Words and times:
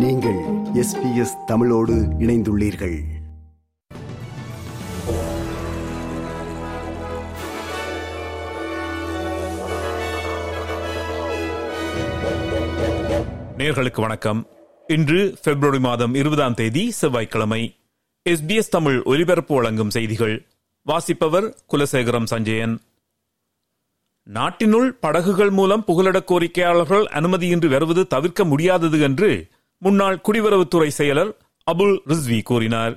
நீங்கள் 0.00 0.38
S 0.74 0.94
B 1.02 1.16
S 1.16 1.36
தமிழோடு 1.46 1.92
இணைந்துள்ளீர்கள். 1.92 3.02
நேர்களுக்கு 13.58 14.00
வணக்கம். 14.00 14.46
இன்று 14.86 15.34
பிப்ரவரி 15.42 15.80
மாதம் 15.80 16.14
இருபதாம் 16.14 16.54
தேதி 16.54 16.90
செவ்வாய்க்கிழமை 16.90 17.76
எஸ் 18.22 18.46
பி 18.46 18.54
எஸ் 18.54 18.68
தமிழ் 18.68 19.02
ஒலிபரப்பு 19.02 19.54
வழங்கும் 19.54 19.90
செய்திகள். 19.90 20.46
வாசிப்பவர் 20.82 21.56
குலசேகரம் 21.72 22.24
சஞ்சயன். 22.24 22.80
நாட்டினுள் 24.30 24.88
படகுகள் 24.88 25.50
மூலம் 25.50 25.84
புகலிட 25.84 26.22
கோரிக்கையாளர்கள் 26.26 27.04
அனுமதியின்றி 27.04 27.68
வருவது 27.68 28.06
தவிர்க்க 28.06 28.44
முடியாதது 28.44 29.00
என்று 29.00 29.48
முன்னாள் 29.82 30.18
குடிவரவுத்துறை 30.28 30.88
செயலர் 30.98 31.30
அபுல் 31.66 31.94
ரிஸ்வி 32.08 32.42
கூறினார். 32.42 32.94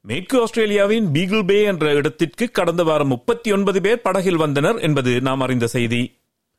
மேற்கு 0.00 0.40
ஆஸ்திரேலியாவின் 0.42 1.06
பீகிள் 1.06 1.46
பே 1.46 1.62
என்ற 1.62 1.94
இடத்திற்கு 1.94 2.50
கடந்த 2.50 2.82
வாரம் 2.82 3.08
முப்பத்தி 3.08 3.52
ஒன்பது 3.52 3.80
பேர் 3.80 4.00
படகில் 4.00 4.36
வந்தனர் 4.36 4.78
என்பது 4.78 5.20
நாம் 5.20 5.40
அறிந்த 5.40 5.66
செய்தி. 5.66 6.02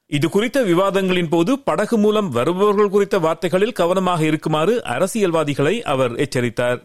இது 0.05 0.29
குறித்த 0.29 0.63
விவாதங்களின் 0.63 1.29
போது 1.29 1.59
படகு 1.59 1.97
மூலம் 1.97 2.29
வருபவர்கள் 2.29 2.89
குறித்த 2.89 3.19
வார்த்தைகளில் 3.19 3.71
கவனமாக 3.71 4.25
இருக்குமாறு 4.25 4.83
அரசியல்வாதிகளை 4.83 5.75
அவர் 5.83 6.15
எச்சரித்தார். 6.15 6.79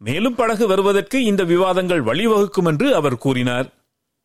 மேலும் 0.00 0.34
படகு 0.34 0.66
வருவதற்கு 0.66 1.24
இந்த 1.24 1.44
விவாதங்கள் 1.44 2.02
வழிவகுக்கும் 2.02 2.66
என்று 2.66 2.94
அவர் 2.94 3.18
கூறினார். 3.18 3.68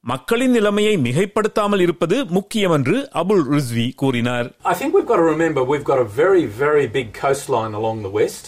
மக்களின் 0.05 0.53
நிலைமையை 0.53 0.93
மிகைப்படுத்தாமல் 1.05 1.81
இருப்பது 1.81 2.17
முக்கியம் 2.37 2.75
என்று 2.77 2.97
அபுல் 3.21 3.43
ரிஸ்வி 3.55 3.87
கூறினார் 3.95 4.49
I 4.73 4.75
think 4.79 4.91
we've 4.97 5.09
got 5.13 5.21
to 5.23 5.29
remember 5.35 5.61
we've 5.73 5.89
got 5.93 6.01
a 6.05 6.09
very, 6.23 6.45
very 6.65 6.87
big 6.99 7.09
coastline 7.23 7.75
along 7.81 7.97
the 8.07 8.13
west. 8.21 8.45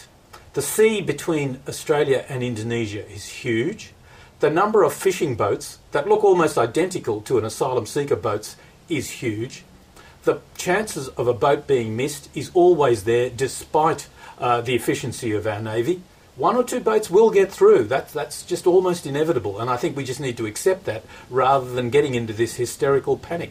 The 0.59 0.65
sea 0.75 0.95
between 1.13 1.49
Australia 1.73 2.21
and 2.33 2.43
Indonesia 2.51 3.03
is 3.17 3.25
huge. 3.43 3.83
The 4.45 4.53
number 4.61 4.81
of 4.89 4.93
fishing 5.07 5.33
boats 5.45 5.67
that 5.95 6.09
look 6.11 6.23
almost 6.31 6.57
identical 6.69 7.17
to 7.29 7.35
an 7.41 7.47
asylum 7.51 7.87
seeker 7.95 8.21
boats 8.29 8.51
is 8.99 9.09
huge. 9.23 9.57
The 10.29 10.37
chances 10.57 11.09
of 11.21 11.27
a 11.27 11.39
boat 11.47 11.63
being 11.67 11.91
missed 12.03 12.27
is 12.35 12.49
always 12.63 13.01
there 13.11 13.29
despite 13.47 14.03
uh, 14.39 14.61
the 14.61 14.77
efficiency 14.81 15.33
of 15.33 15.47
our 15.47 15.63
Navy. 15.73 15.97
One 16.37 16.57
or 16.57 16.65
two 16.65 16.81
boats 16.81 17.11
will 17.11 17.31
get 17.31 17.49
through. 17.51 17.81
That's, 17.85 18.13
that's 18.13 18.37
just 18.45 18.67
almost 18.67 19.07
inevitable. 19.07 19.55
And 19.61 19.69
I 19.69 19.77
think 19.77 19.97
we 19.97 20.05
just 20.05 20.21
need 20.21 20.37
to 20.37 20.47
accept 20.47 20.85
that 20.85 21.03
rather 21.33 21.71
than 21.79 21.89
getting 21.91 22.15
into 22.15 22.35
this 22.43 22.55
hysterical 22.57 23.17
panic. 23.29 23.51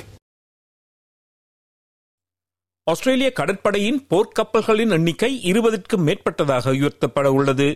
ஆஸ்திரேலிய 2.87 3.29
கடற்படையின் 3.31 3.97
போர்க்கப்பல்களின் 4.11 4.93
எண்ணிக்கை 4.97 5.29
இருபதுக்கும் 5.49 6.05
மேற்பட்டதாக 6.07 6.73
உயர்த்தப்பட 6.73 7.27
உள்ளது 7.31 7.67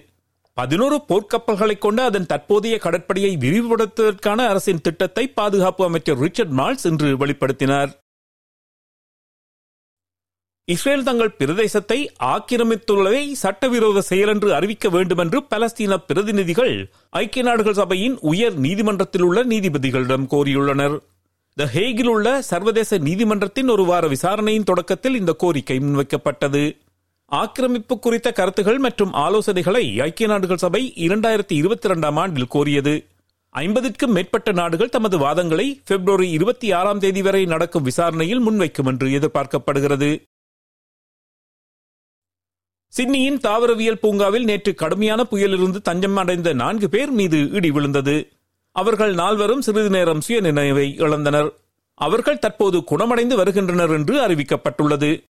பதினோரு 0.58 0.98
போர்க்கப்பல்களை 1.10 1.76
கொண்ட 1.78 2.00
அதன் 2.04 2.30
தற்போதைய 2.32 2.76
கடற்படையை 2.78 3.32
விரிவுபடுத்துவதற்கான 3.38 4.46
அரசின் 4.52 4.82
திட்டத்தை 4.82 5.26
பாதுகாப்பு 5.34 5.84
அமைச்சர் 5.90 6.22
ரிச்சர்ட் 6.26 6.56
மால்ஸ் 6.60 6.88
இன்று 6.92 7.10
வெளிப்படுத்தினார் 7.24 7.92
இஸ்ரேல் 10.69 11.05
தங்கள் 11.05 11.35
பிரதேசத்தை 11.39 11.97
ஆக்கிரமித்துள்ளதை 12.35 13.33
சட்டவிரோத 13.43 13.99
செயல் 14.01 14.29
என்று 14.29 14.49
அறிவிக்க 14.55 14.89
வேண்டும் 14.89 15.19
என்று 15.19 15.39
பலஸ்தீன 15.51 15.97
பிரதிநிதிகள் 16.09 16.73
ஐக்கிய 17.21 17.43
நாடுகள் 17.43 17.77
சபையின் 17.81 18.17
உயர் 18.31 18.57
நீதிமன்றத்தில் 18.65 19.23
உள்ள 19.23 19.45
நீதிபதிகளிடம் 19.45 20.27
கோரியுள்ளனர். 20.33 20.97
த 21.57 21.69
ஹேகில் 21.75 22.11
உள்ள 22.15 22.43
சர்வதேச 22.43 22.99
நீதிமன்றத்தின் 22.99 23.69
ஒரு 23.69 23.85
வார 23.85 24.07
விசாரணையின் 24.07 24.65
தொடக்கத்தில் 24.65 25.15
இந்த 25.15 25.33
கோரிக்கை 25.33 25.79
முன்வைக்கப்பட்டது. 25.79 26.65
ஆக்கிரமிப்பு 27.33 27.95
குறித்த 27.99 28.33
கருத்துகள் 28.33 28.79
மற்றும் 28.79 29.13
ஆலோசனைகளை 29.27 29.87
ஐக்கிய 30.03 30.29
நாடுகள் 30.29 30.65
சபை 30.67 30.93
இரண்டாயிரத்தி 31.09 31.57
இருபத்தி 31.63 31.89
இரண்டாம் 31.89 32.17
ஆண்டில் 32.17 32.53
கோரியது. 32.55 33.05
ஐம்பதுக்கும் 33.55 34.13
மேற்பட்ட 34.13 34.53
நாடுகள் 34.53 34.89
தமது 34.89 35.19
வாதங்களை 35.19 35.73
பிப்ரவரி 35.89 36.31
இருபத்தி 36.31 36.73
ஆறாம் 36.73 36.99
தேதி 36.99 37.23
வரை 37.23 37.45
நடக்கும் 37.45 37.83
விசாரணையில் 37.83 38.47
முன்வைக்கும் 38.47 38.91
என்று 38.93 39.09
எதிர்பார்க்கப்படுகிறது. 39.19 40.11
சிட்னியின் 42.97 43.39
தாவரவியல் 43.39 44.01
பூங்காவில் 44.01 44.45
நேற்று 44.45 44.75
கடுமையான 44.75 45.25
புயலிருந்து 45.25 45.81
தஞ்சம் 45.81 46.17
அடைந்த 46.17 46.53
நான்கு 46.53 46.89
பேர் 46.89 47.11
மீது 47.11 47.51
இடி 47.51 47.71
விழுந்தது. 47.71 48.33
அவர்கள் 48.73 49.15
நால்வரும் 49.15 49.63
சிறிது 49.63 49.91
நேரம் 49.91 50.21
சுய 50.21 50.41
நினைவை 50.41 50.95
இழந்தனர். 50.99 51.51
அவர்கள் 51.95 52.39
தற்போது 52.39 52.85
குணமடைந்து 52.85 53.37
வருகின்றனர் 53.37 53.91
என்று 53.91 54.27
அறிவிக்கப்பட்டுள்ளது. 54.27 55.25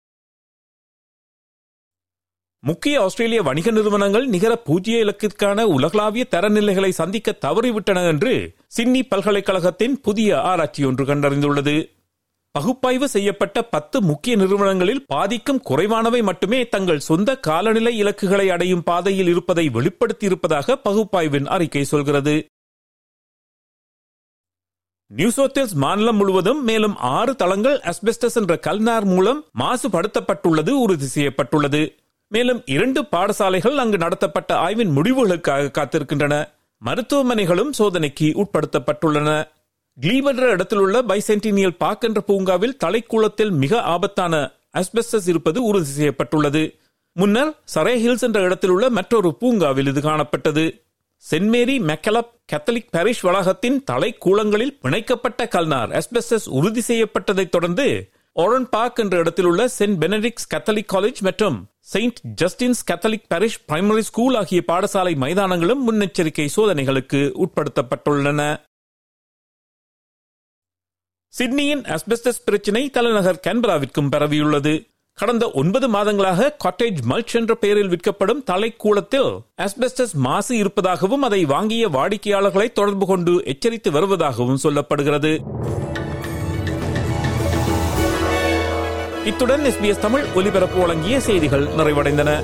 முக்கிய 2.59 3.01
ஆஸ்திரேலிய 3.01 3.41
வணிக 3.41 3.71
நிறுவனங்கள் 3.71 4.27
நிகர 4.27 4.55
பூஜ்ய 4.55 5.03
இலக்கிற்கான 5.05 5.61
உலகளாவிய 5.61 6.25
தரநிலைகளை 6.31 6.89
சந்திக்க 6.89 7.37
தவறிவிட்டன 7.41 8.07
என்று 8.07 8.55
சிட்னி 8.67 9.03
பல்கலைக்கழகத்தின் 9.03 10.01
புதிய 10.01 10.41
ஆராய்ச்சி 10.41 10.83
ஒன்று 10.83 11.05
கண்டறிந்துள்ளது. 11.05 11.94
பகுப்பாய்வு 12.55 13.07
செய்யப்பட்ட 13.07 13.63
பத்து 13.63 14.01
முக்கிய 14.01 14.35
நிறுவனங்களில் 14.35 15.05
பாதிக்கும் 15.05 15.61
குறைவானவை 15.69 16.23
மட்டுமே 16.23 16.67
தங்கள் 16.67 16.99
சொந்த 16.99 17.37
காலநிலை 17.37 17.97
இலக்குகளை 17.97 18.49
அடையும் 18.49 18.83
பாதையில் 18.83 19.27
இருப்பதை 19.27 19.69
வெளிப்படுத்தியிருப்பதாக 19.69 20.75
பகுப்பாய்வின் 20.83 21.45
அறிக்கை 21.45 21.83
சொல்கிறது. 21.83 22.35
நியூசோத்தேல்ஸ் 25.15 25.73
மாநிலம் 25.73 26.15
முழுவதும் 26.15 26.63
மேலும் 26.63 26.95
ஆறு 26.95 27.35
தளங்கள் 27.35 27.79
அஸ்பெஸ்டஸ் 27.79 28.35
என்ற 28.35 28.57
கல்நார் 28.57 29.05
மூலம் 29.05 29.45
மாசுபடுத்தப்பட்டுள்ளது 29.59 30.69
உறுதி 30.69 31.05
செய்யப்பட்டுள்ளது. 31.05 31.95
மேலும் 32.27 32.61
இரண்டு 32.65 33.01
பாடசாலைகள் 33.01 33.75
அங்கு 33.75 33.97
நடத்தப்பட்ட 33.97 34.55
ஆய்வின் 34.55 34.95
முடிவுகளுக்காக 34.97 35.73
காத்திருக்கின்றன. 35.79 36.47
மருத்துவமனைகளும் 36.85 37.73
சோதனைக்கு 37.77 38.29
உட்படுத்தப்பட்டுள்ளன. 38.43 39.29
கிளீவ் 40.01 40.25
என்ற 40.25 40.49
இடத்தில் 40.49 40.77
உள்ள 40.77 41.01
பைசென்டினியல் 41.01 41.75
பார்க் 41.77 42.03
என்ற 42.03 42.21
பூங்காவில் 42.21 42.77
தலைக்கூளத்தில் 42.85 43.49
மிக 43.49 43.81
ஆபத்தான 43.81 44.51
அஸ்பெஸ்டஸ் 44.77 45.27
இருப்பது 45.27 45.63
உறுதி 45.63 45.89
செய்யப்பட்டுள்ளது. 45.89 46.79
முன்னர் 47.11 47.51
சரே 47.75 47.93
ஹில்ஸ் 48.03 48.21
என்ற 48.21 48.41
இடத்தில் 48.41 48.69
உள்ள 48.69 48.89
மற்றொரு 48.89 49.35
பூங்காவில் 49.35 49.87
இது 49.87 50.01
காணப்பட்டது. 50.01 50.83
Saint 51.31 51.47
Mary 51.47 51.79
MacKillop 51.79 52.33
Catholic 52.53 52.91
parish 52.97 53.21
வளாகத்தின் 53.21 53.83
தலைக்கூளங்களில் 53.91 54.77
பிணைக்கப்பட்ட 54.83 55.43
கல்னார் 55.43 56.01
அஸ்பெஸ்டஸ் 56.01 56.49
உறுதி 56.49 56.81
செய்யப்பட்டதைத் 56.87 57.49
தொடர்ந்து 57.49 58.09
ஓரன் 58.33 58.69
பார்க் 58.69 58.99
என்ற 58.99 59.17
இடத்தில் 59.17 59.45
உள்ள 59.45 59.65
சென்ட் 59.79 59.97
பெனடிக்ஸ் 59.99 60.49
கத்தலிக் 60.55 60.91
காலேஜ் 60.93 61.19
மற்றும் 61.19 61.67
Saint 61.79 62.19
Justin's 62.41 62.83
Catholic 62.91 63.29
Parish 63.33 63.61
Primary 63.67 63.99
School 63.99 64.35
ஆகிய 64.35 64.63
பாடசாலை 64.67 65.15
மைதானங்களும் 65.15 65.91
முன்னெச்சரிக்கை 65.91 66.47
சோதனைகளுக்கு 66.55 67.45
உட்படுத்தப்பட்டுள்ளன. 67.45 68.64
சிட்னியின் 71.37 71.81
அஸ்பெஸ்டஸ் 71.81 72.41
பிரச்சினை 72.45 72.89
தலைநகர் 72.89 73.39
கேன்பராவிற்கும் 73.47 74.09
பரவியுள்ளது. 74.11 74.87
கடந்த 75.13 75.51
ஒன்பது 75.51 75.87
மாதங்களாக 75.91 76.47
காட்டேஜ் 76.63 76.99
மல்ச் 77.09 77.33
என்ற 77.33 77.55
பெயரில் 77.55 77.87
விற்கப்படும் 77.87 78.43
தலைக்கூளத்தில் 78.51 79.39
அஸ்பெஸ்டஸ் 79.61 80.13
மாசு 80.13 80.57
இருப்பதாகவும் 80.57 81.21
அதை 81.21 81.45
வாங்கிய 81.45 81.89
வாடிக்கையாளர்களை 81.89 82.71
தொடர்பு 82.71 83.05
கொண்டு 83.05 83.41
எச்சரித்து 83.45 83.91
வருவதாகவும் 83.91 84.57
சொல்லப்படுகிறது. 84.63 85.33
இத்துடன் 89.25 89.61
எஸ்பிஎஸ் 89.61 89.99
தமிழ் 89.99 90.25
ஒலிபரப்பு 90.35 90.79
வழங்கிய 90.79 91.19
செய்திகள் 91.19 91.65
நிறைவடைந்தன. 91.65 92.43